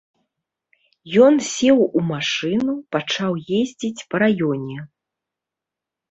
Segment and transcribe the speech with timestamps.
[1.25, 4.77] Ён сеў у машыну пачаў ездзіць па раёне.